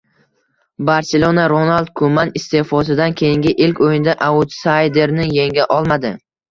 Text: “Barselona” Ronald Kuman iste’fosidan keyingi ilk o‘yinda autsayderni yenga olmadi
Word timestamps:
“Barselona” 0.89 1.43
Ronald 1.53 1.91
Kuman 2.01 2.33
iste’fosidan 2.41 3.17
keyingi 3.23 3.55
ilk 3.67 3.85
o‘yinda 3.91 4.19
autsayderni 4.33 5.33
yenga 5.41 5.75
olmadi 5.81 6.19